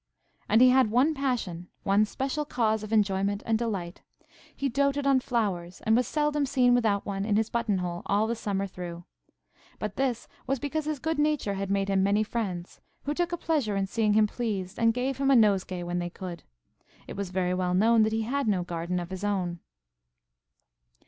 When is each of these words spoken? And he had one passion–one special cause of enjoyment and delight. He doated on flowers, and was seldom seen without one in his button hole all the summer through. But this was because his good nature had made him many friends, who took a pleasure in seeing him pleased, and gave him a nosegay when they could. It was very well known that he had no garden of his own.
And 0.49 0.61
he 0.61 0.71
had 0.71 0.89
one 0.89 1.13
passion–one 1.13 2.05
special 2.05 2.43
cause 2.43 2.81
of 2.81 2.91
enjoyment 2.91 3.43
and 3.45 3.55
delight. 3.59 4.01
He 4.55 4.67
doated 4.67 5.05
on 5.05 5.19
flowers, 5.19 5.79
and 5.85 5.95
was 5.95 6.07
seldom 6.07 6.47
seen 6.47 6.73
without 6.73 7.05
one 7.05 7.23
in 7.23 7.35
his 7.35 7.51
button 7.51 7.77
hole 7.77 8.01
all 8.07 8.25
the 8.25 8.33
summer 8.35 8.65
through. 8.65 9.03
But 9.77 9.97
this 9.97 10.27
was 10.47 10.57
because 10.57 10.85
his 10.85 10.97
good 10.97 11.19
nature 11.19 11.53
had 11.53 11.69
made 11.69 11.87
him 11.87 12.01
many 12.01 12.23
friends, 12.23 12.81
who 13.03 13.13
took 13.13 13.31
a 13.31 13.37
pleasure 13.37 13.75
in 13.75 13.85
seeing 13.85 14.13
him 14.13 14.25
pleased, 14.25 14.79
and 14.79 14.91
gave 14.91 15.19
him 15.19 15.29
a 15.29 15.35
nosegay 15.35 15.83
when 15.83 15.99
they 15.99 16.09
could. 16.09 16.41
It 17.05 17.15
was 17.15 17.29
very 17.29 17.53
well 17.53 17.75
known 17.75 18.01
that 18.01 18.11
he 18.11 18.23
had 18.23 18.47
no 18.47 18.63
garden 18.63 18.99
of 18.99 19.11
his 19.11 19.23
own. 19.23 19.59